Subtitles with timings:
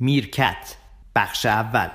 [0.00, 0.76] میرکت
[1.14, 1.88] بخش اول.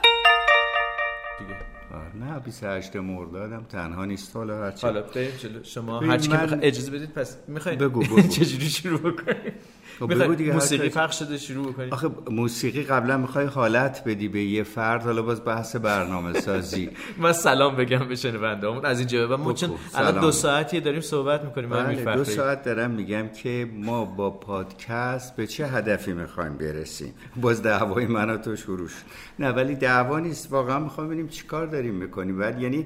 [1.40, 1.56] دیگه.
[1.94, 4.36] آه، نه 28 مردادم تنها نیست.
[4.36, 5.64] حالا هرچی حالا بریم جلو.
[5.64, 8.22] شما ببین، هر چی که اجازه بدید پس می‌خواین بگو، بگو.
[8.38, 9.54] چجوری شروع بکنیم؟
[10.00, 10.14] خب
[10.54, 15.22] موسیقی پخش شده شروع بکنیم آخه موسیقی قبلا می‌خوای حالت بدی به یه فرد حالا
[15.22, 16.90] باز بحث برنامه سازی.
[17.24, 19.70] من سلام بگم به شنوندهامون از اینجا به بعد ما چون.
[19.96, 24.30] الان دو ساعتی داریم صحبت می‌کنیم من بله دو ساعت دارم میگم که ما با
[24.30, 28.96] پادکست به چه هدفی می‌خوایم برسیم؟ باز دعوای من و تو شروع شد.
[29.40, 30.52] نه ولی دعوا نیست.
[30.52, 32.38] واقعا می‌خوام ببینیم چی کار داریم می‌کنیم.
[32.38, 32.86] بعد یعنی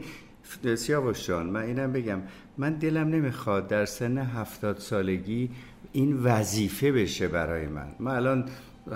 [0.76, 2.22] سیاوش جان من اینم بگم.
[2.58, 5.50] من دلم نمی‌خواد در سن هفتاد سالگی
[5.98, 8.46] این وظیفه بشه برای من من الان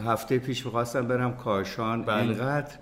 [0.06, 2.22] هفته پیش می‌خواستم برم کاشان بله.
[2.22, 2.76] اینقدر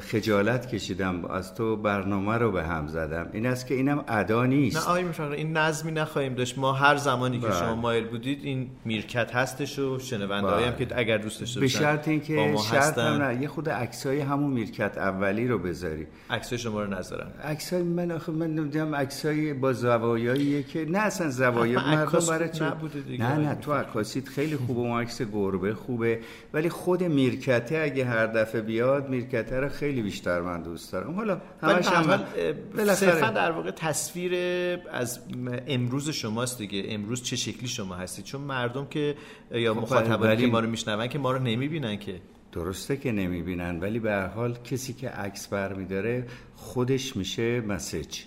[0.00, 3.28] خجالت کشیدم از تو برنامه رو به هم زدم.
[3.32, 4.76] این است که اینم ادا نیست.
[4.76, 6.58] نه آقای میفخری این نظمی نخواهیم داشت.
[6.58, 7.58] ما هر زمانی که بله.
[7.58, 10.86] شما مایل بودید این میرکت هستش و شنونده هم بله.
[10.86, 14.98] که اگر دوست داشته به شرط اینکه شرط هم نه یه خود عکسای همون میرکت
[14.98, 16.06] اولی رو بذاری.
[16.30, 17.30] عکسای شما رو نذارم.
[17.44, 23.00] عکسای من آخه من نمی‌دونم عکسای با زوایاییه که نه اصلا زوایا مردم برای نبوده
[23.00, 23.32] دیگه.
[23.32, 26.18] نه نه تو عکاسیت خیلی خوبه اون عکس گربه خوبه.
[26.54, 31.14] ولی خود میرکته اگه هر دفعه بیاد میرکته رو خیلی بیشتر من دوست دارم.
[31.14, 32.24] حالا همش هم.
[32.94, 34.32] صرفا در واقع تصویر
[34.92, 35.20] از
[35.66, 36.84] امروز شماست دیگه.
[36.88, 39.14] امروز چه شکلی شما هستید؟ چون مردم که
[39.50, 42.20] یا مخاطبانی ولی- که ما رو میشنون که ما رو نمی‌بینن که.
[42.52, 48.18] درسته که نمی‌بینن ولی به هر حال کسی که عکس برمیداره خودش میشه مسیج.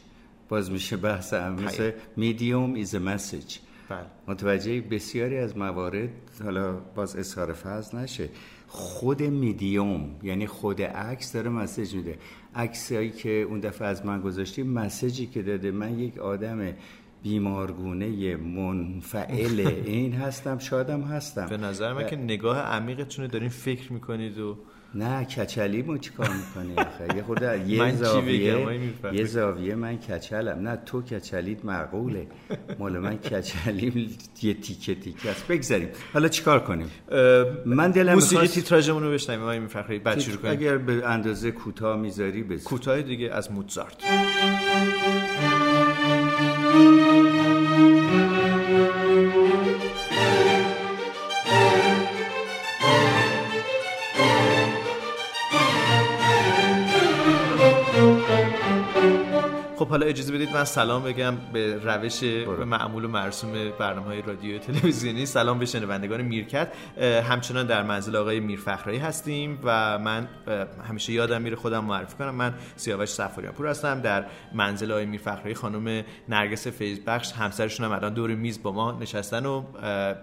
[0.49, 3.57] باز میشه بحث مثل میدیوم ایز مسیج
[3.89, 4.05] بله.
[4.27, 6.09] متوجه بسیاری از موارد
[6.43, 8.29] حالا باز اظهار فضل نشه.
[8.67, 12.17] خود میدیوم یعنی خود عکس داره مسیج میده.
[12.55, 16.73] عکسایی که اون دفعه از من گذاشتی مسیجی که داده من یک آدم
[17.23, 21.45] بیمارگونه منفعل این هستم شادم هستم.
[21.45, 24.57] به نظر من که نگاه عمیقتون دارین فکر می‌کنید و
[24.95, 28.79] نه کچلی مو چی کار می‌کنی آخه؟ یه خورده یه؟ زاویه؟
[29.13, 30.59] یه زاویه من کچلم.
[30.67, 32.27] نه تو کچلیت معقوله.
[32.79, 35.47] مال من کچلیم یه تیکه تیکه است.
[35.47, 35.89] بگذاریم.
[36.13, 36.87] حالا چیکار کنیم؟
[37.65, 40.51] من دلم موسیقی می‌خواست- تیتراژمون رو بشنویم آقای میفخری بعد شروع کنیم.
[40.53, 42.63] اگر به اندازه کوتاه می‌ذاری بذار.
[42.63, 44.03] کوتاه دیگه از موزارت.
[59.79, 62.23] خب حالا اجازه بدید من سلام بگم به روش
[62.65, 65.25] معمول و مرسوم برنامه های رادیو تلویزیونی.
[65.25, 66.71] سلام به شنوندگان میرکت.
[67.29, 70.27] همچنان در منزل آقای میرفخرایی هستیم و من
[70.89, 72.35] همیشه یادم میره خودم معرفی کنم.
[72.35, 74.01] من سیاوش سفاریان پور هستم.
[74.01, 78.91] در منزل آقای میرفخرایی خانم نرگس فیض بخش همسرشون هم الان دور میز با ما
[78.91, 79.63] نشستن و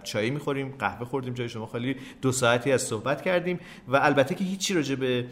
[0.03, 4.45] چای می‌خوریم قهوه خوردیم جای شما خالی دو ساعتی از صحبت کردیم و البته که
[4.45, 5.27] هیچی راجع به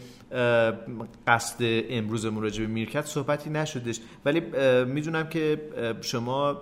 [1.26, 1.56] قصد
[1.90, 4.00] امروزمون راجع به میرکت صحبتی نشدش.
[4.24, 4.40] ولی
[4.84, 5.60] می‌دونم که
[6.00, 6.52] شما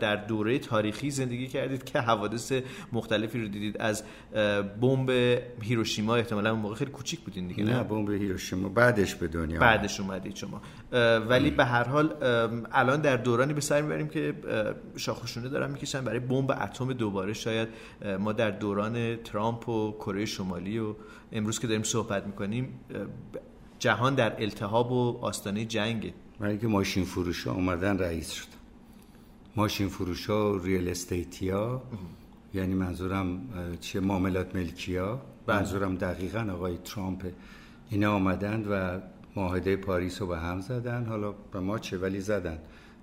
[0.00, 2.52] در دوره تاریخی زندگی کردید که حوادث
[2.92, 3.76] مختلفی رو دیدید.
[3.78, 4.04] از
[4.80, 5.10] بمب
[5.62, 8.68] هیروشیما احتمالا اون موقع خیلی کوچیک بودین دیگه نه؟ نه بمب هیروشیما.
[8.68, 10.62] بعدش به دنیا بعدش اومدید شما.
[11.28, 12.14] ولی به هر حال
[12.72, 14.34] الان در دورانی به سر می‌بریم که
[14.96, 17.32] شاخشونه دارن می‌کشن برای بمب اتم دوباره.
[17.32, 17.68] شاید
[18.18, 20.94] ما در دوران ترامپ و کره شمالی و
[21.32, 22.80] امروز که داریم صحبت می‌کنیم
[23.78, 26.14] جهان در التهاب و آستانه جنگه.
[26.40, 28.46] برای که ماشین فروش ها اومدن رئیس شد.
[29.56, 31.82] ماشین فروش ها ریل استیتیا
[32.54, 33.40] یعنی منظورم
[33.80, 35.56] چه معاملات ملکی ها بله.
[35.56, 37.32] منظورم دقیقا آقای ترامپ.
[37.90, 39.00] اینا آمدن و
[39.36, 41.06] معاهده پاریس رو به هم زدن.
[41.06, 42.58] حالا به ما چه؟ ولی زدن.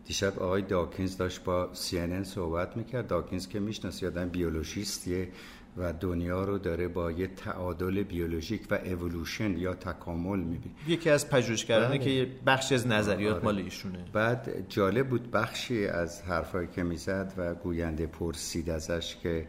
[0.05, 3.07] دیشب آقای داکینز داشت با CNN صحبت می‌کرد.
[3.07, 5.29] داکینز که می‌شناسی آدم بیولوژیستیه.
[5.77, 11.29] و دنیا رو داره با یه تعادل بیولوژیک و اولوشن یا تکامل می‌بینه یکی از
[11.29, 12.05] پژوهشگرانی بله.
[12.05, 13.43] که یه بخشی از نظریات آره.
[13.43, 19.47] مال ایشونه بعد جالب بود بخشی از حرفایی که می‌زد و گوینده پرسید ازش که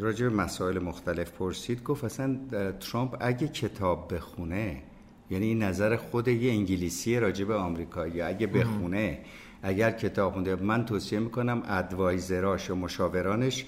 [0.00, 2.38] راجع به مسائل مختلف پرسید گفت اصلا
[2.80, 4.82] ترامپ اگه کتاب بخونه
[5.30, 9.18] یعنی این نظر خود یه انگلیسی راجع به آمریکایی اگه بخونه
[9.62, 13.64] اگر کتاب خونده من توصیه می‌کنم ادوایزراش و مشاورانش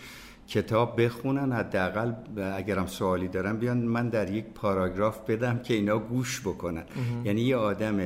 [0.49, 2.12] کتاب بخونن حداقل
[2.56, 6.85] اگرم سوالی دارن بیان من در یک پاراگراف بدم که اینا گوش بکنن.
[7.25, 8.00] یعنی یه آدم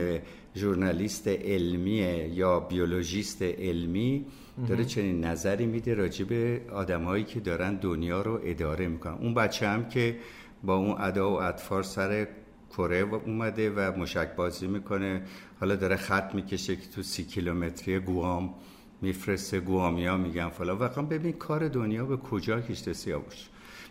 [0.57, 1.97] ژورنالیست علمی
[2.33, 4.27] یا بیولوژیست علمی
[4.69, 9.15] داره چنین نظری میده راجع به آدمایی که دارن دنیا رو اداره می‌کنن.
[9.15, 10.17] اون بچه هم که
[10.65, 12.29] با اون ادا و اطفار سر
[12.71, 12.97] کره
[13.27, 15.23] اومده و مشک بازی می‌کنه
[15.61, 18.55] حالا داره خط می‌کشه که تو سی کیلومتری گوام
[19.03, 23.47] میفرسته گوامیا میگن فلا واقعا ببین کار دنیا به کجا کشته سیاوش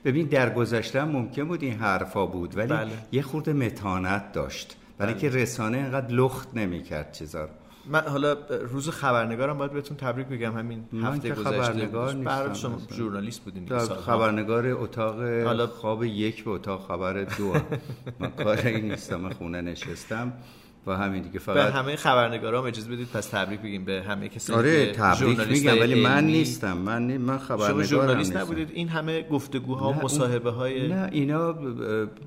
[0.05, 2.91] ببین در گذشته ممکن بود این حرفا بود ولی بله.
[3.11, 5.23] یه خورده متانت داشت برای بله.
[5.23, 7.49] اینکه رسانه اینقدر لخت نمی‌کرد چیزا رو
[7.87, 8.33] من حالا
[8.71, 12.13] روز خبرنگارم باید بهتون تبریک بگم همین من هفته که گذشته خبرنگار.
[12.13, 12.97] نیستم برای شما اصلا.
[12.97, 13.77] ژورنالیست بودین.
[13.79, 17.53] خبرنگار اتاق حالا- خواب یک به اتاق خبر دو.
[18.19, 20.33] من کار این نیستم من خونه نشستم
[20.87, 24.59] و همین دیگه به فقط همه خبرنگارام اجازه بدید پس تبریک بگیم به همه کسانی
[24.59, 27.17] آره تبریک میگم ولی من نیستم من نی...
[27.17, 28.45] من شما خبرنگارم ژورنالیست نیستم.
[28.45, 31.51] نبودید این همه گفتگوها و مصاحبه های نه اینا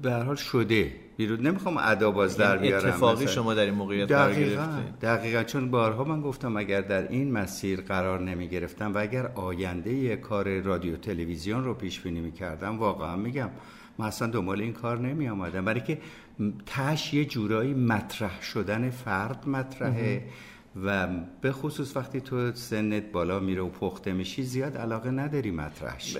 [0.02, 3.34] به هر حال شده بیرون نمی‌خوام ادا باز در بیارم اتفاقی مثلا.
[3.34, 7.80] شما در این موقعیت قرار گرفتید دقیقا چون بارها من گفتم اگر در این مسیر
[7.80, 13.16] قرار نمی گرفتم و اگر آینده کار رادیو تلویزیون رو پیش بینی می کردم واقعا
[13.16, 13.50] میگم
[13.98, 15.98] من اصلا دنبال این کار نمی آمدم برای که
[16.66, 20.24] تش یه جورایی مطرح شدن فرد مطرحه.
[20.84, 21.08] و
[21.40, 26.16] به خصوص وقتی تو سنت بالا میره و پخته میشی زیاد علاقه نداری مطرحش.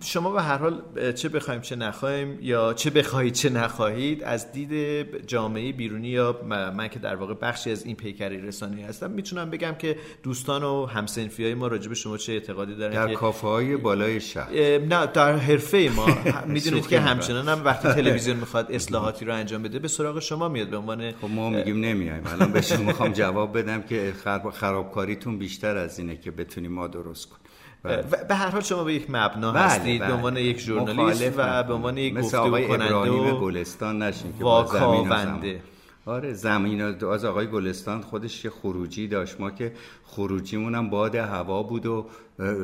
[0.00, 0.82] شما به هر حال
[1.12, 6.88] چه بخوایم چه نخواهیم یا چه بخواهید چه نخواهید از دید جامعه بیرونی یا من
[6.88, 11.44] که در واقع بخشی از این پیکری رسانه هستم می‌تونم بگم که دوستان و همسنفی
[11.44, 14.52] های ما راجع به شما چه اعتقادی دارن در که کافه های بالای شهر.
[14.78, 16.06] نه در حرفه ما.
[16.54, 17.00] می‌دونید که.
[17.00, 21.12] همچنان هم وقتی تلویزیون می‌خواد اصلاحاتی رو انجام بده به سراغ شما میاد به عنوان
[21.12, 22.22] خب ما میگیم نمیایم.
[22.26, 23.77] الان به شما می‌خوام جواب بدم.
[23.82, 27.42] که خراب خرابکاریتون بیشتر از اینه که بتونیم ما درست کنیم
[27.82, 28.06] بله.
[28.10, 30.08] و به هر حال شما به یک مبنا بله، هستید بله.
[30.08, 31.32] به عنوان یک ژورنالیست.
[31.38, 35.52] و به عنوان یک گفتگو کننده و گلستان نشیم که واکاونده.
[35.52, 35.60] زمان.
[36.06, 39.72] آره زمین از آقای گلستان خودش یه خروجی داشت ما که
[40.04, 42.06] خروجیمون هم باد هوا بود و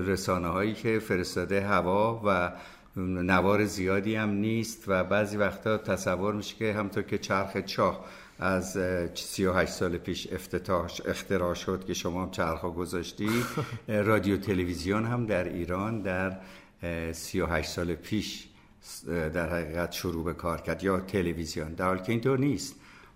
[0.07, 2.53] رسانه هایی که فرستاده هوا و
[2.97, 8.05] نوار زیادی هم نیست و بعضی وقتا تصور میشه که همطور که چرخ چاه
[8.39, 13.29] از اه، 38 سال پیش افتتاح اختراع شد که شما هم چرخا گذاشتی
[13.89, 16.37] رادیو تلویزیون هم در ایران در
[16.83, 18.49] اه، 38 سال پیش
[19.07, 22.75] در حقیقت شروع به کار کرد یا تلویزیون در حالی که اینطور نیست.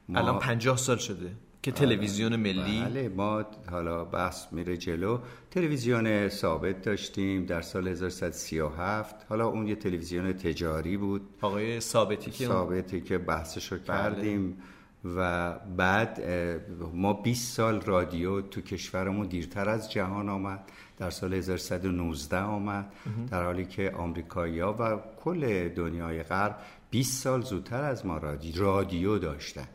[0.08, 1.30] ما- الان پنجاه سال شده.
[1.68, 2.82] که تلویزیون ملی.
[2.84, 5.18] بله ما حالا بحث میره جلو.
[5.50, 11.28] تلویزیون ثابت داشتیم در سال 1337 حالا اون یه تلویزیون تجاری بود.
[11.40, 13.86] آقای ثابتی که ثابتی که بحثشو بله.
[13.86, 14.56] کردیم.
[15.04, 16.20] و بعد
[16.94, 20.60] ما 20 سال رادیو تو کشورمون دیرتر از جهان آمد
[20.98, 22.92] در سال 1119 آمد
[23.30, 26.56] در حالی که آمریکایی‌ها و کل دنیای غرب
[26.90, 29.68] 20 سال زودتر از ما رادیو, رادیو داشتن.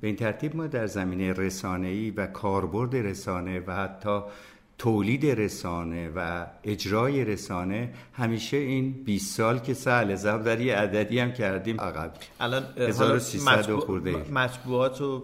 [0.00, 4.20] به این ترتیب ما در زمینه رسانه‌ای و کاربرد رسانه و حتی
[4.82, 11.18] تولید رسانه و اجرای رسانه همیشه این 20 سال که سهل زب در یه عددی
[11.18, 12.12] هم کردیم عقب.
[12.40, 15.18] الان اه، 1300 حالا و خورده مطبوعات رو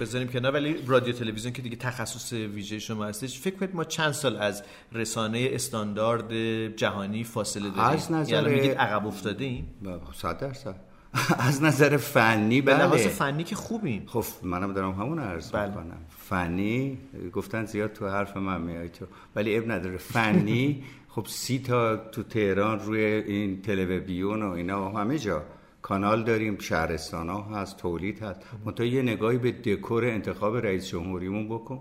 [0.00, 4.12] بذاریم کنار ولی رادیو تلویزیون که دیگه تخصص ویژه شما هستش فکر کنید ما چند
[4.12, 4.62] سال از
[4.92, 6.32] رسانه استاندارد
[6.76, 9.66] جهانی فاصله داریم؟ از نظر- یعنی میگید عقب افتاده ایم؟
[10.14, 10.89] صد درصد.
[11.48, 12.78] از نظر فنی بله.
[12.78, 14.02] لحاظ فنی که خوبیم.
[14.06, 15.68] خب منم دارم همون عرض بله.
[15.68, 15.98] می‌کنم.
[16.08, 16.98] فنی
[17.32, 19.06] گفتن زیاد تو حرف من میای تو.
[19.36, 20.82] ولی اب نداره فنی
[21.14, 25.42] خب سی تا تو تهران روی این تلویزیون و اینا همه جا.
[25.82, 28.40] کانال داریم شهرستان ها هست تولید هست.
[28.64, 31.80] منتها یه نگاهی به دکور انتخاب رئیس جمهوریمون بکن.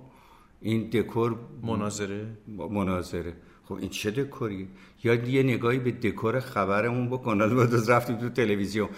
[0.62, 2.28] این دکور مناظره؟
[2.70, 3.34] مناظره.
[3.70, 4.68] خب این چه دکوری
[5.04, 7.42] یا یه نگاهی به دکور خبرمون بکن.
[7.42, 8.90] حالا بعد رفتیم تو تلویزیون.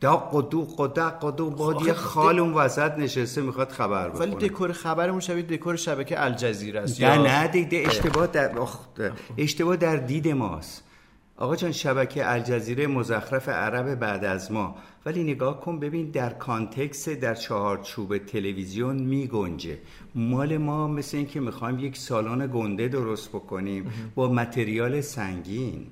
[0.00, 4.48] داق و دوق و دق و یه خال اون وسط نشسته می‌خواد خبر بکنه ولی
[4.48, 8.52] دکور خبرمون شبیه دکور شبکه الجزیره است نه یا نه دیگه اشتباه در
[9.38, 10.84] اشتباه در دید ماست.
[11.40, 14.76] آقا جان شبکه الجزیره مزخرف عرب بعد از ما.
[15.06, 19.78] ولی نگاه کن ببین در کانتکس در چهارچوب تلویزیون می گنجه.
[20.14, 25.86] مال ما مثل اینکه می‌خوایم یک سالن گنده درست بکنیم با متریال سنگین.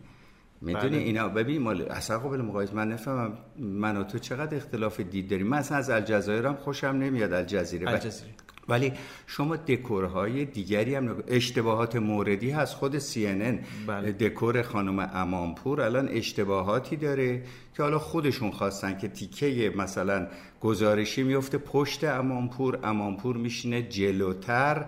[0.60, 0.98] می‌دونی بله.
[0.98, 5.46] اینا؟ ببین مال اصلا قابل مقایسه من نفهمم من و تو چقدر اختلاف دید داریم.
[5.46, 7.88] من اصلا از الجزایرم خوشم نمیاد الجزیره.
[7.88, 8.30] الجزیره.
[8.68, 8.92] ولی
[9.26, 12.74] شما دکورهای دیگری هم اشتباهات موردی هست.
[12.74, 14.12] خود CNN بله.
[14.12, 17.42] دکور خانم امامپور الان اشتباهاتی داره
[17.76, 20.26] که حالا خودشون خواستن که تیکه مثلا
[20.60, 24.84] گزارشی میفته پشت امامپور امامپور میشینه جلوتر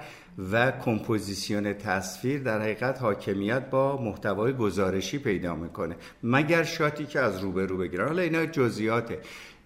[0.53, 5.97] و کمپوزیسیون تصویر در حقیقت حاکمیت با محتوای گزارشی پیدا می‌کنه.
[6.23, 8.07] مگر شاتی که از روبرو بگیرن.
[8.07, 9.19] حالا اینا جزئیاته.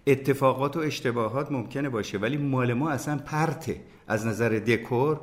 [0.07, 5.19] اتفاقات و اشتباهات ممکنه باشه ولی مال ما اصلا پرته از نظر دکور.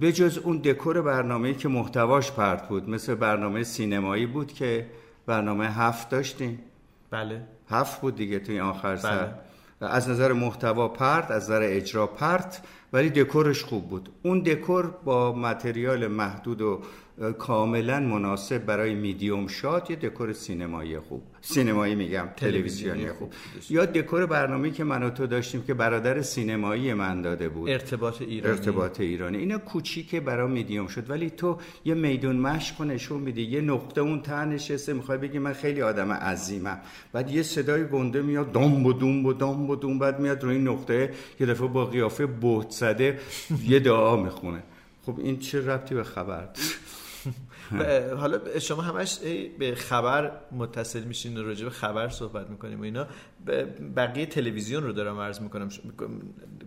[0.00, 4.86] به جز اون دکور برنامه‌ای که محتواش پرت بود مثل برنامه سینمایی بود که
[5.26, 6.58] برنامه هفت داشتیم.
[7.10, 7.42] بله.
[7.70, 9.32] هفت بود دیگه توی آخر سر.
[9.80, 12.60] از نظر محتوا پرت از نظر اجرا پرت
[12.92, 14.08] ولی دکورش خوب بود.
[14.22, 16.80] اون دکور با متریال محدود و
[17.38, 21.22] کاملا مناسب برای medium shot یا دکور سینمایی خوب.
[21.40, 23.32] سینمایی میگم تلویزیونی خوب.
[23.70, 27.70] یا دکور برنامه‌ای که من و تو داشتیم که برادر سینمایی من داده بود.
[27.70, 28.58] ارتباط ایرانی.
[28.58, 29.38] ارتباط ایرانی.
[29.38, 31.10] اینا کوچیکه برای medium shot.
[31.10, 35.52] ولی تو یه میدون مشق نشون میدی یه نقطه اون ته نشسته می‌خوای بگی من
[35.52, 36.80] خیلی آدم عظیمم.
[37.12, 40.58] بعد یه صدای گنده میاد دام و دوم و دام و دوم بعد میاد روی
[40.58, 43.18] نقطه یه دفعه با قیافه بهت زده
[43.68, 44.62] یه دعا می‌خونه.
[45.06, 46.48] خب این چه ربطی به خبر؟
[48.16, 49.18] حالا شما همش
[49.58, 53.06] به خبر متصل میشین راجع به خبر صحبت می‌کنیم و اینا.
[53.96, 55.68] بقیه تلویزیون رو دارم عرض می‌کنم.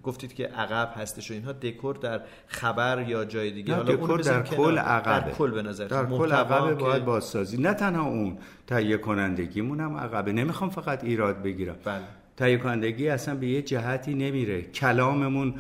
[0.04, 1.52] گفتید که عقب هستش و اینها.
[1.52, 3.76] دکور در خبر یا جای دیگه.
[3.76, 7.58] حالا دکور در کل عقبه در کل به نظر در کل عقبه باید بازسازی.
[7.58, 8.38] نه تنها اون
[8.68, 10.32] تهیه کنندگیمون هم عقبه.
[10.32, 11.76] نمی‌خوام فقط ایراد بگیرم.
[11.86, 12.04] بله.
[12.38, 14.62] تهیه کنندگی اصلا به یه جهتی نمیره.
[14.62, 15.54] کلاممون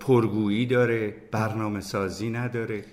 [0.00, 2.84] پرگویی داره برنامه سازی نداره.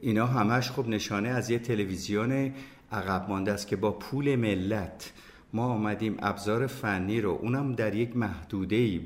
[0.00, 2.52] اینا همش خب نشانه از یه تلویزیون
[2.92, 5.12] عقب مانده است که با پول ملت
[5.52, 9.00] ما آمدیم ابزار فنی رو اونم در یک محدوده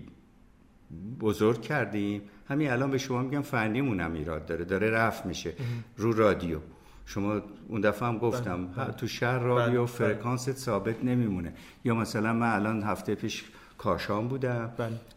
[1.20, 2.22] بزرگ کردیم.
[2.48, 5.52] همین الان به شما میگم فنیمون هم ایراد داره داره رفت میشه
[5.96, 6.58] رو رادیو.
[7.06, 8.94] شما اون دفعه هم گفتم بله، بله.
[8.94, 11.52] تو شهر رادیو بله، فرکانس ثابت نمیمونه.
[11.84, 13.44] یا مثلا من الان هفته پیش
[13.78, 14.72] کاشان بودم.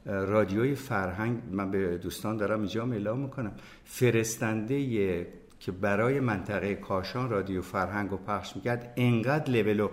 [0.05, 3.51] رادیوی فرهنگ من به دوستان دارم اینجا اعلام می‌کنم.
[3.85, 5.27] فرستنده
[5.59, 9.89] که برای منطقه کاشان رادیو فرهنگ و پخش می‌کرد انقدر لولو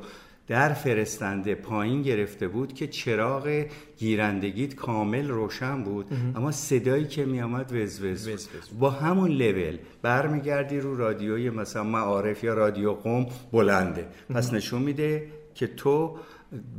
[0.47, 3.65] در فرستنده پایین گرفته بود که چراغ
[3.99, 6.07] گیرندگیت کامل روشن بود.
[6.37, 12.45] اما صدایی که میامد وز وز, وز, با همون لول برمیگردی رو رادیوی مثلا معارف
[12.45, 14.07] یا رادیو قوم بلنده.
[14.35, 16.17] پس نشون میده که تو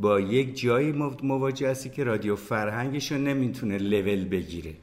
[0.02, 0.92] با یک جایی
[1.24, 4.74] مواجه هستی که رادیو فرهنگشو نمی‌تونه لول بگیره.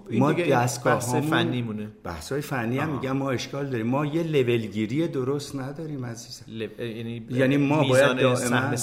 [0.00, 1.88] خب این ما دستگاه بحث فنی مونه.
[2.04, 3.86] بحث های فنی هم میگم ما اشکال داریم.
[3.86, 6.44] ما یه لولگیری درست نداریم عزیزم.
[6.78, 8.76] یعنی یعنی ما باید دائما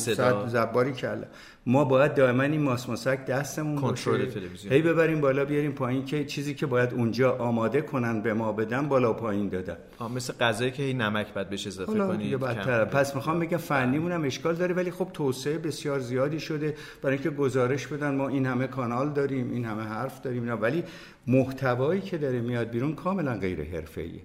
[0.48, 1.24] زباری کلا
[1.68, 4.74] ما باید دائما این ماسماسک دستمون کنترل تلویزیون.
[4.74, 8.88] هی ببریم بالا بیاریم پایین که چیزی که باید اونجا آماده کنن به ما بدن
[8.88, 9.78] بالا پایین دادن.
[10.16, 12.38] مثل غذایی که هی نمک بعد بهش اضافه کنی
[12.92, 16.76] پس می‌خوام بگم فنیمون هم اشکال داره ولی خب توسعه بسیار زیادی شده.
[17.02, 20.84] برای اینکه گزارش بدن ما این همه کانال داریم این همه حرف داریم ولی
[21.28, 24.22] محتوایی که داره میاد بیرون کاملا غیر حرفه‌ایه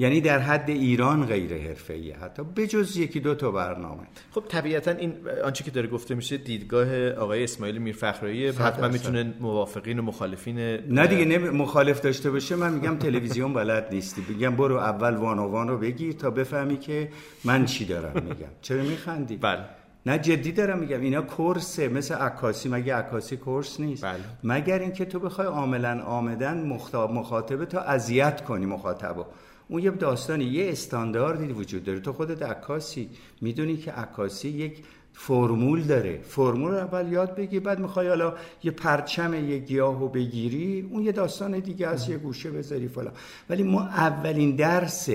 [0.00, 4.02] یعنی در حد ایران غیر حرفه‌ای حتی بجز یکی دو تا برنامه.
[4.30, 5.12] خب طبیعتا این
[5.44, 11.06] آنچه که داره گفته میشه دیدگاه آقای اسماعیل میرفخرایی حتما می‌تونه موافقین و مخالفین نه
[11.06, 14.24] دیگه نه مخالف داشته باشه من میگم تلویزیون بلد نیستی.
[14.28, 17.08] میگم برو اول وان و وان رو بگیر تا بفهمی که
[17.44, 18.50] من چی دارم میگم.
[18.62, 19.64] چرا میخندی؟ بله.
[20.06, 21.00] نه جدی دارم میگم.
[21.00, 22.68] اینا کورسه مثل عکاسی.
[22.68, 24.20] مگه عکاسی کورس نیست؟ بله.
[24.44, 29.24] مگر اینکه تو بخوای عاملا آمدن مخاطبه تا اذیت کنی مخاطبو.
[29.70, 32.00] اون یه داستانی یه استانداردی وجود داره.
[32.00, 33.08] تو خودت عکاسی
[33.40, 34.78] می‌دونی که عکاسی یک
[35.12, 36.20] فرمول داره.
[36.22, 38.34] فرمول رو اول یاد بگی بعد می‌خوای حالا
[38.64, 40.88] یه پرچم یه گیاهو بگیری.
[40.90, 43.10] اون یه داستان دیگه از یه گوشه بذاری فلا
[43.50, 45.08] ولی ما اولین درس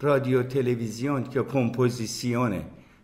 [0.00, 2.62] رادیو تلویزیون که کمپوزیسیونه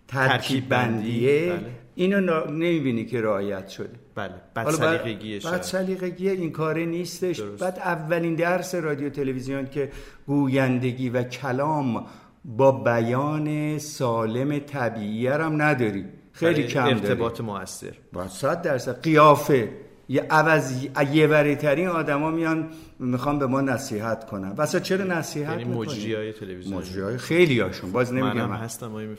[0.08, 1.52] ترکیب بندیه.
[1.52, 1.66] بله.
[1.94, 4.01] اینو نمی‌بینی که رعایت شده.
[4.14, 7.40] بله بعد سلیقگیه بعد سلیقگی این کاره نیستش.
[7.40, 9.90] بعد اولین درس رادیو تلویزیون که
[10.26, 12.06] گویندگی و کلام
[12.44, 16.04] با بیان سالم طبیعی هم نداری.
[16.32, 17.92] خیلی کم ارتباط موثر.
[18.12, 19.02] با صد درصد.
[19.02, 19.68] قیافه.
[20.08, 24.50] یه عوض یه وری ترین آدما میان می‌خوام به ما نصیحت کنن.
[24.50, 26.78] واسه چرا نصیحت یعنی مجری های تلویزیون.
[26.78, 28.50] مجری های خیلی هاشون باز نمیگم.
[28.50, 29.14] من هستم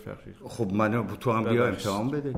[0.47, 2.33] خب من تو هم بیا امتحان بده.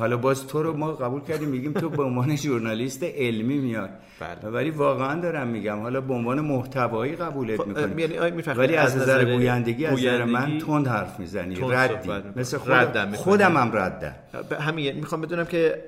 [0.00, 3.90] حالا باز تو رو ما قبول کردیم میگیم تو به عنوان ژورنالیست علمی میاد.
[4.20, 4.50] بله.
[4.50, 7.98] ولی واقعا دارم میگم حالا به عنوان محتوایی قبولت خب می‌کنیم.
[7.98, 8.18] یعنی
[8.56, 12.10] ولی از نظر گویندگی از نظر من تند حرف می‌زنی ردی.
[12.36, 14.14] مثل خود ردم خودم هم ردم.
[14.60, 15.84] همین می‌خوام بدونم که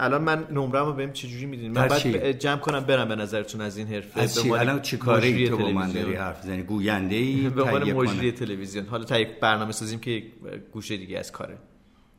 [0.00, 3.76] الان من نمرم رو بهم چجوری می‌دونید من بعد جمع کنم برم به نظرتون از
[3.76, 4.20] این حرفه.
[4.20, 7.92] از چی؟ الان چی کاری تو با من داری حرف زنی گوینده ای به عنوان
[7.92, 8.86] مجری تلویزیون.
[8.86, 10.22] حالا تا یک برنامه سازیم که
[10.72, 11.58] گوشه دیگه از کاره.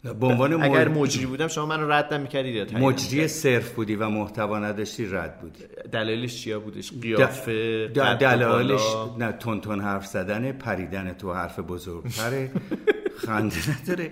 [0.03, 5.05] به عنوان اگر مجری بودم شما منو رد نمی‌کردید مجری صرف بودی و محتوا نداشتی
[5.05, 5.63] رد بودی.
[5.91, 8.81] دلایلش چیا بودش؟ قیافه دلایلش
[9.19, 12.51] نه تون تون حرف زدن پریدن تو حرف بزرگتره.
[13.25, 14.09] خنده نداره.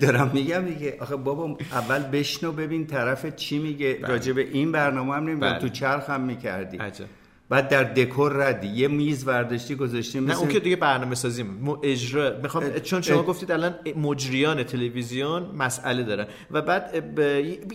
[0.00, 3.94] دارم میگم دیگه آخه بابا اول بشنو ببین طرف چی میگه.
[3.94, 4.08] بله.
[4.08, 5.58] راجع به این برنامه هم بله.
[5.58, 6.76] تو چرخ هم می‌کردی.
[6.76, 7.04] عجب.
[7.50, 8.66] بعد در دکور ردی.
[8.68, 11.44] یه میز ورداشتی گذاشتیم نه اون که دیگه برنامه سازی
[11.82, 16.94] اجرا می‌خوام چون شما گفتید الان مجریان تلویزیون مسئله دارن و بعد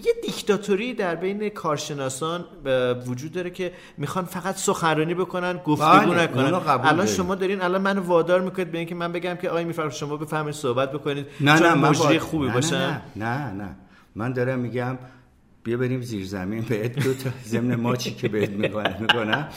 [0.05, 2.45] یه دیکتاتوری در بین کارشناسان
[3.07, 6.53] وجود داره که می‌خوان فقط سخنرانی بکنن گفتگو بله، نکنن.
[6.53, 7.05] الان.
[7.05, 10.53] شما دارین الان منو وادار می‌کنید به اینکه من بگم که آقای میفرم شما بفهمید
[10.53, 11.25] صحبت بکنید.
[11.41, 12.75] نه نه من مجری با- خوبی نه باشن.
[12.75, 13.75] نه, نه نه.
[14.15, 14.97] من دارم میگم
[15.65, 19.47] بیا بریم زیر زمین بهت دو تا ضمن ماچی که بهت می‌کنم می‌کنم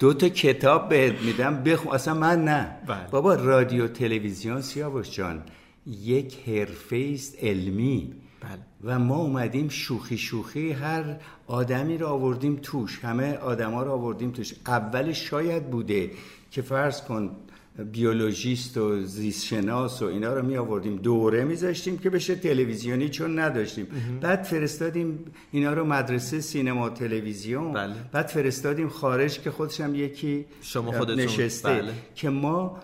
[0.00, 1.62] دو تا کتاب بهت میدم.
[1.62, 2.76] بخون اصلا من نه.
[2.86, 3.06] بله.
[3.10, 5.42] بابا رادیو تلویزیون سیاوش جان
[5.86, 8.14] یک حرفه است علمی.
[8.40, 8.58] بله.
[8.84, 13.04] و ما اومدیم شوخی شوخی هر آدمی رو آوردیم توش.
[13.04, 14.54] همه آدما رو آوردیم توش.
[14.66, 16.10] اولش شاید بوده
[16.50, 17.30] که فرض کن
[17.78, 23.86] بیولوژیست و زیستشناس و اینا رو می آوردیم دوره میذاشتیم که بشه تلویزیونی چون نداشتیم.
[24.20, 25.18] بعد فرستادیم
[25.52, 27.72] اینا رو مدرسه سینما تلویزیون.
[27.72, 27.94] بله.
[28.12, 31.68] بعد فرستادیم خارج که خودش هم یکی شما خودتون، نشسته.
[31.68, 31.92] بله.
[32.14, 32.80] که ما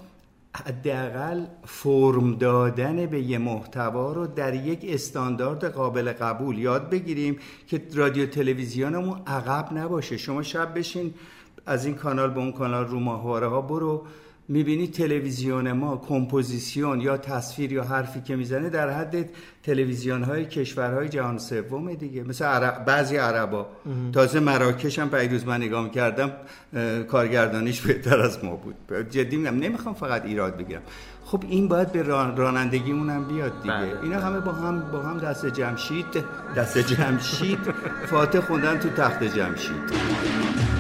[0.65, 7.83] حداقل فرم دادن به یه محتوا رو در یک استاندارد قابل قبول یاد بگیریم که
[7.95, 10.17] رادیو تلویزیونمون عقب نباشه.
[10.17, 11.15] شما شب بشین
[11.67, 14.07] از این کانال به اون کانال رو ماهواره ها برو.
[14.49, 19.29] می‌بینی تلویزیون ما کمپوزیسیون یا تصویر یا حرفی که می‌زنه در حد
[19.63, 22.23] تلویزیون های کشورهای جهان سوم دیگه.
[22.23, 23.67] مثل عرب بعضی عربا.
[24.13, 26.33] تازه مراکش هم پیروز من نگاه کردم
[27.09, 28.75] کارگردانیش بهتر از ما بود.
[29.11, 30.83] جدی میگم نمی‌خوام فقط ایراد بگیرم.
[31.25, 33.75] خب این باید به ران رانندگیمون هم بیاد دیگه.
[33.75, 34.03] بله.
[34.03, 36.07] اینا همه با هم با هم دست جمشید
[36.57, 37.59] دست جمشید
[38.07, 40.76] فاتح خوندن تو تخت جمشید.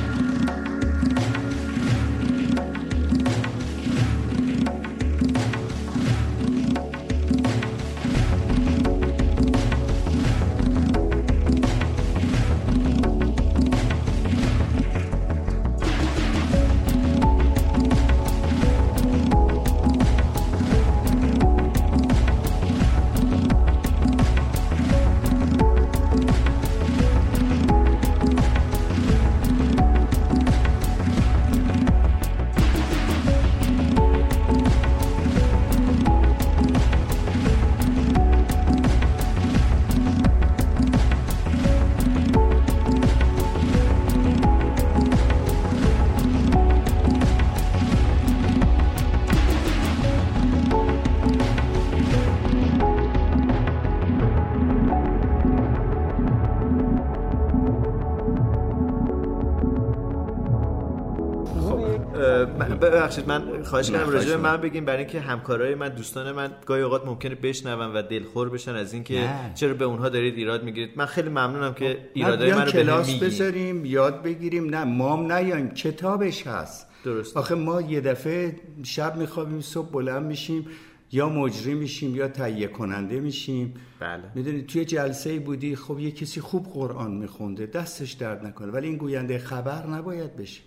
[63.06, 64.36] ببخشید من خواهش کردم راجع به.
[64.36, 68.74] من بگیم برای اینکه همکارای من دوستان من گاهی اوقات ممکنه بشنون و دلخور بشن
[68.74, 69.30] از اینکه.
[69.54, 72.72] چرا به اونها دارید ایراد می‌گیرید من خیلی ممنونم که نه ایرادای بیان من رو
[72.72, 77.36] به هم کلاس بذاریم یاد بگیریم نه مام نیایم کتابش هست درست.
[77.36, 80.66] آخه ما یه دفعه شب میخوابیم صبح بلند میشیم
[81.12, 84.22] یا مجری میشیم یا تهیه کننده میشیم بله.
[84.34, 88.96] می‌دونی توی جلسه بودی خب یه کسی خوب قرآن میخونده دستش درد نکنه ولی این
[88.96, 90.60] گوینده خبر نباید بشه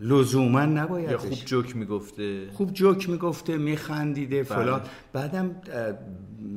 [0.00, 4.44] لزوما نباید یا خوب جوک می‌گفته؟ خوب جوک می‌گفته میخندیده بله.
[4.44, 4.80] فلان.
[5.12, 5.56] بعدم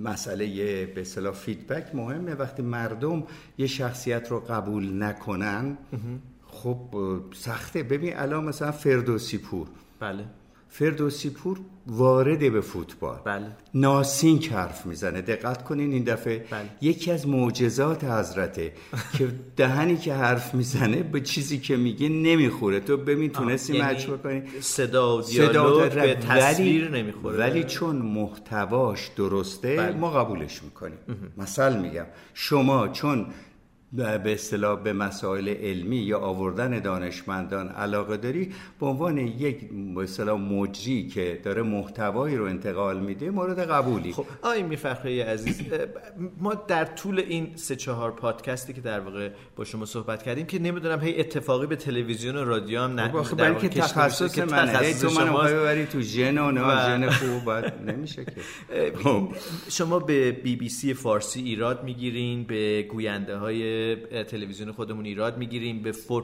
[0.03, 0.45] مسئله
[0.85, 2.33] به اصطلاح فیدبک مهمه.
[2.33, 3.23] وقتی مردم
[3.57, 5.77] یه شخصیت رو قبول نکنن
[6.47, 6.79] خب
[7.33, 7.83] سخته.
[7.83, 9.67] ببین الان مثلا فردوسی پور.
[9.99, 10.25] بله.
[10.69, 13.45] فردوسی پور وارده به فوتبال بله.
[13.73, 16.69] ناسینک حرف می‌زنه دقت کنین این دفعه بله.
[16.81, 18.73] یکی از معجزات حضرته
[19.17, 19.27] که
[19.57, 24.43] دهنی که حرف می‌زنه به چیزی که میگه نمی‌خوره تو ببین تونستی یعنی مچ بکنی
[24.61, 25.93] صدا و دیالوگ.
[25.93, 29.95] به تصویر ولی- نمی‌خوره ولی چون محتواش درسته بله.
[29.97, 30.97] ما قبولش می‌کنیم
[31.37, 33.25] مثل میگم شما چون
[33.91, 40.39] به اصطلاح به مسائل علمی یا آوردن دانشمندان علاقه داری به عنوان یک به اصطلاح
[40.39, 45.61] مجری که داره محتوایی رو انتقال میده مورد قبولی خب آقای میرفخری عزیز
[46.39, 50.59] ما در طول این سه چهار پادکستی که در واقع با شما صحبت کردیم که
[50.59, 55.09] نمی‌دونم هی اتفاقی به تلویزیون و رادیو هم نه خب برای که تخصص تخصص تو.
[55.09, 58.33] می‌خوای ببری تو ژن و نه ژن خوب باید نمیشه که
[59.03, 59.29] خب.
[59.69, 63.76] شما به بی بی سی فارسی ایراد می‌گیرین به گوینده های
[64.23, 66.23] تلویزیون خودمون ایراد می‌گیرین به فور.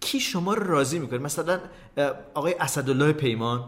[0.00, 1.60] کی شما رو راضی می‌کنه؟ مثلا
[2.34, 3.64] آقای اسدالله پیمان.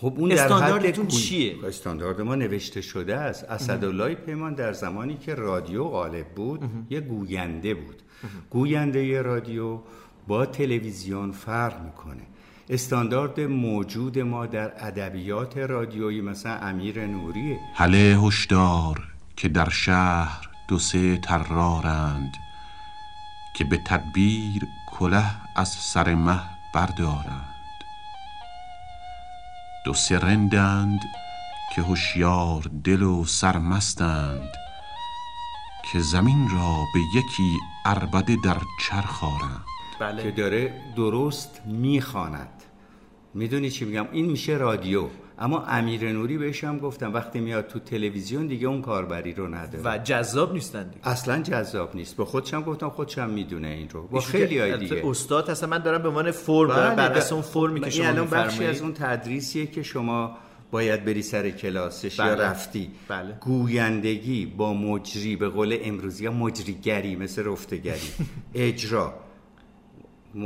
[0.00, 3.44] خب اون در استانداردتون چیه؟ استاندارد ما نوشته شده است.
[3.44, 8.02] اسدالله پیمان در زمانی که رادیو غالب بود یه گوینده بود.
[8.50, 9.78] گوینده رادیو
[10.26, 12.22] با تلویزیون فرق می‌کنه.
[12.70, 17.58] استاندارد موجود ما در ادبیات رادیویی مثلا امیر نوریه.
[17.74, 22.32] هله هشدار که در شهر دو سه طرارند.
[23.56, 25.24] که به تدبیر کله
[25.56, 26.40] از سر مه
[26.74, 27.54] بردارند.
[29.84, 31.00] دو سرندند
[31.74, 34.52] که هوشیار دل و سرمستند
[35.92, 38.56] که زمین را به یکی اربده در
[38.88, 39.64] چرخ آرند
[40.00, 40.22] بله.
[40.22, 42.62] که داره درست می‌خواند.
[43.34, 45.08] می‌دونی چی میگم؟ این میشه رادیو.
[45.38, 49.84] اما امیر نوری بهش هم گفتم وقتی میاد تو تلویزیون دیگه اون کاربری رو نداره.
[49.84, 51.08] و جذاب نیستن دیگه.
[51.08, 52.16] اصلا جذاب نیست.
[52.16, 54.06] به خودشم گفتم خودشم می‌دونه این رو.
[54.06, 55.06] با خیلی های دیگه.
[55.06, 58.26] استاد اصلا من دارم به عنوان فرم بله بر اساس اون فرمی که شما الان
[58.26, 60.36] بخشی از اون تدریسیه که شما
[60.70, 62.28] باید بری سر کلاسش بله.
[62.28, 62.90] یا رفتی.
[63.08, 63.32] بله.
[63.40, 68.00] گویندگی با مجری به قول امروزی یا مجریگری مثل رفتگری.
[68.54, 69.25] اجرا.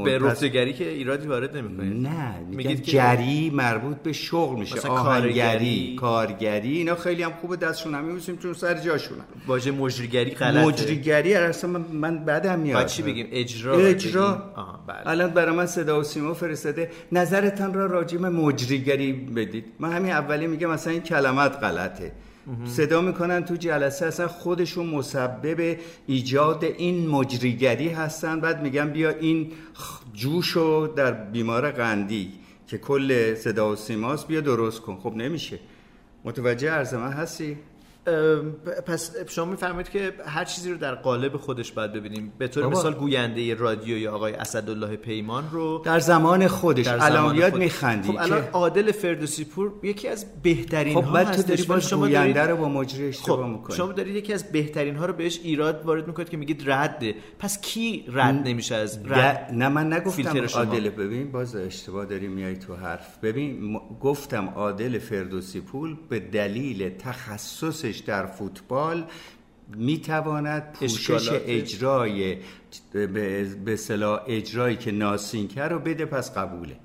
[0.05, 4.88] به رفتگری که ایرادی وارد نمی‌کنید نه میگید جری مربوط به شغل میشه.
[4.88, 10.66] آهنگری کارگری اینا خیلی هم خوبه دستشون هم میبوسیم چون سر جاشونه واژه مجریگری غلطه.
[10.66, 12.87] مجریگری اصلا من, من بعدم میاد.
[12.87, 14.35] چی بگیم؟ اجرا اجرا.
[14.87, 14.96] بله.
[15.07, 16.90] الان برای من صدا و سیما فرستاده.
[17.12, 19.64] نظرتان را راجیم مجریگری بدید.
[19.79, 22.12] من همین اولی میگم مثلا این کلمات غلطه.
[22.64, 28.40] صدا می‌کنن تو جلسه اصلا خودشون مسبب ایجاد این مجریگری هستن.
[28.40, 29.52] بعد میگن بیا این
[30.14, 32.32] جوشو در بیمار قندی
[32.66, 34.96] که کل صدا و سیماست بیا درست کن.
[34.96, 35.58] خب نمیشه.
[36.24, 37.56] متوجه عرض هستی؟
[38.86, 42.32] پس شما می‌فهمید که هر چیزی رو در قالب خودش باید ببینیم.
[42.38, 47.56] به طور مثال گوینده رادیو یا آقای اسدالله پیمان رو در زمان خودش الان یاد
[47.56, 52.46] میخندی خب الان عادل فردوسی پور یکی از بهترین خب ها تو داری شما گوینده
[52.46, 53.76] رو با مجری اشتباه خب می‌کنی.
[53.76, 57.14] شما دارید یکی از بهترین ها رو بهش ایراد وارد می‌کنید که میگید رده.
[57.38, 62.56] پس کی رد نمیشه از رد نه من نگفتم عادل ببین باز اشتباه داری میای
[62.56, 63.18] تو حرف.
[63.18, 69.05] ببین گفتم عادل فردوسی پور به دلیل تخصص در فوتبال
[69.76, 72.37] می‌تواند پوشش اجرای
[73.64, 76.76] به صلاح اجرایی که ناسینکه رو بده پس قبوله.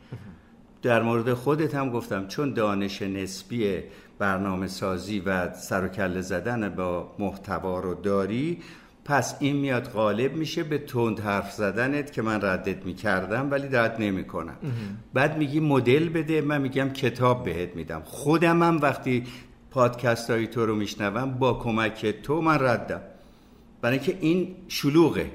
[0.81, 3.79] در مورد خودت هم گفتم چون دانش نسبی
[4.19, 8.61] برنامه سازی و سر و کله زدن با محتوا رو داری
[9.05, 13.95] پس این میاد غالب میشه به تند حرف زدنت که من ردت می‌کردم ولی رد
[14.01, 14.57] نمی‌کنم.
[15.13, 18.01] بعد میگی مدل بده من میگم کتاب بهت میدم.
[18.05, 19.23] خودم هم وقتی
[19.75, 23.01] پادکست های تو رو میشنوم با کمک تو من ردم.
[23.81, 25.31] برای اینکه این شلوغه.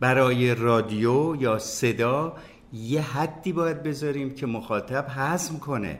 [0.00, 2.36] برای رادیو یا صدا
[2.72, 5.98] یه حدی باید بذاریم که مخاطب هضم کنه.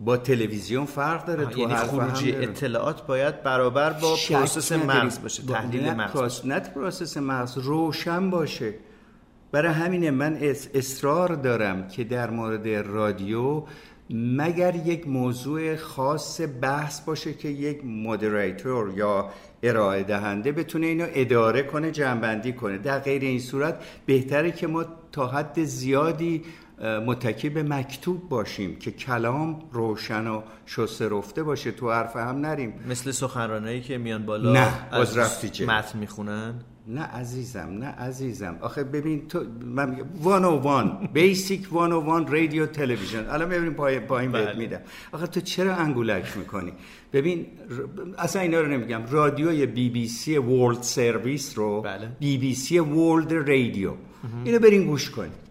[0.00, 5.90] با تلویزیون فرق داره تو یعنی خروجی اطلاعات باید برابر با process مغز باشه تحلیل
[5.90, 8.74] مغز نه process مغز روشن باشه.
[9.52, 10.38] برای همینه من
[10.74, 13.62] اصرار دارم که در مورد رادیو
[14.10, 19.30] مگر یک موضوع خاص بحث باشه که یک مدریتور یا
[19.62, 24.84] ارائه دهنده بتونه اینو اداره کنه جنبندی کنه؟ در غیر این صورت بهتره که ما
[25.12, 26.42] تا حد زیادی
[27.06, 31.72] متکی به مکتوب باشیم که کلام روشن و شسته رفته باشه.
[31.72, 32.74] تو حرف هم نریم.
[32.88, 35.18] مثل سخنرانایی که میان بالا نه از
[35.60, 36.54] متن می‌خونن.
[36.86, 38.58] نه عزیزم نه عزیزم.
[38.60, 43.26] آخه ببین تو من میگم 101 بیسیک 101 رادیو تلویزیون.
[43.26, 44.58] الان ببینیم پای پایین بهت بله.
[44.58, 44.80] میدم.
[45.12, 46.72] آخه تو چرا انگولک می‌کنی؟
[47.12, 47.46] ببین
[48.18, 49.02] اصلا اینا رو نمیگم.
[49.10, 52.08] رادیوی BBC World Service رو بله.
[52.20, 53.92] BBC World رادیو
[54.44, 55.42] اینو برین گوش کنید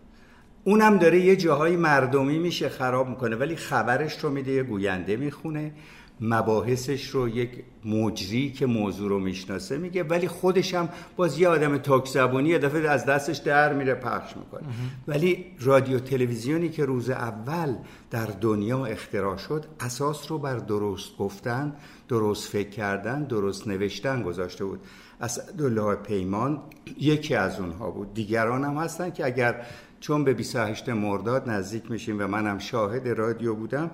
[0.63, 5.72] اونم داره یه جاهای مردمی میشه خراب می‌کنه ولی خبرش رو میده یه گوینده می‌خونه.
[6.21, 7.49] مباحثش رو یک
[7.86, 12.60] مجری که موضوع رو می‌شناسه میگه ولی خودش هم باز یه آدم نوک زبونی یه
[12.60, 14.63] دفعه از دستش در میره پخش می‌کنه.
[15.07, 17.75] ولی رادیو تلویزیونی که روز اول
[18.12, 21.75] در دنیا اختراع شد اساس رو بر درست گفتن
[22.07, 24.79] درست فکر کردن درست نوشتن گذاشته بود.
[25.21, 26.62] اسدالله پیمان
[26.97, 28.13] یکی از اونها بود.
[28.13, 29.65] دیگران هم هستن که اگر
[29.99, 33.91] چون به 28 مرداد نزدیک میشیم و منم شاهد رادیو بودم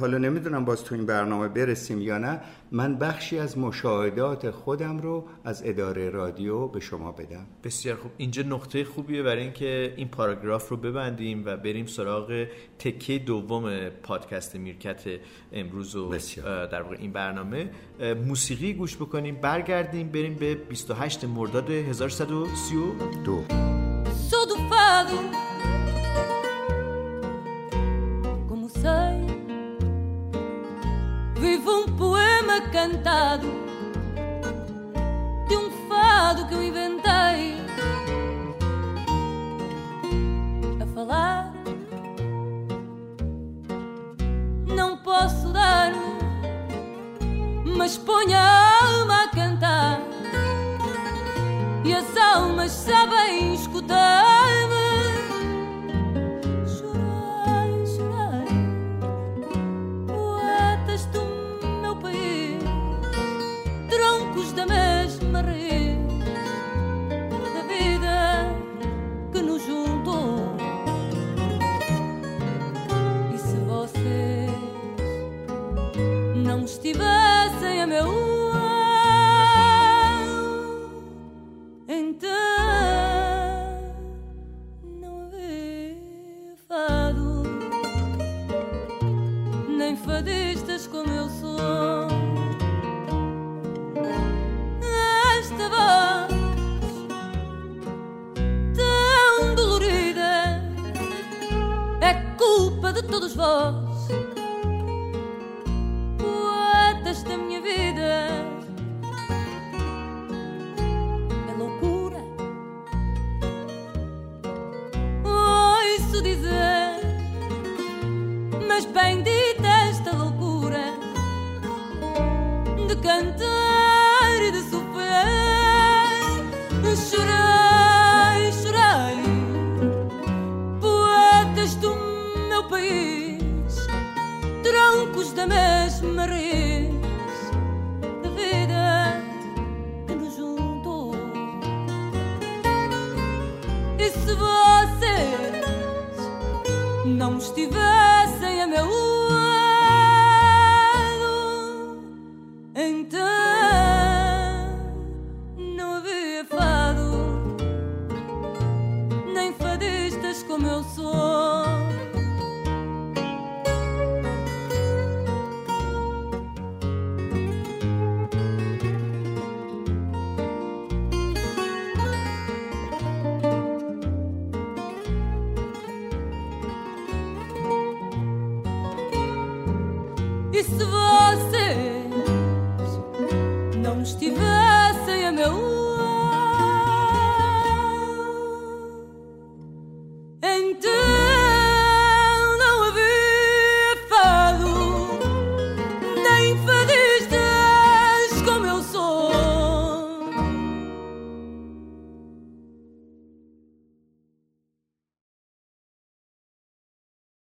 [0.00, 2.40] حالا نمی‌دونم باز تو این برنامه برسیم یا نه
[2.72, 7.46] من بخشی از مشاهدات خودم رو از اداره رادیو به شما بدم.
[7.64, 8.10] بسیار خوب.
[8.16, 12.46] اینجا نقطه خوبیه برای اینکه این پاراگراف رو ببندیم و بریم سراغ
[12.78, 15.00] تکه دوم پادکست میرکت
[15.52, 17.70] امروز و در واقع این برنامه.
[18.26, 23.44] موسیقی گوش بکنیم برگردیم بریم به 28 مرداد 1132
[32.68, 33.48] cantado
[35.48, 37.56] de um fado que eu inventei
[40.80, 41.52] a falar.
[44.66, 45.92] Não posso dar,
[47.76, 50.00] mas ponho a alma a cantar
[51.84, 54.39] e as almas sabem escutar-me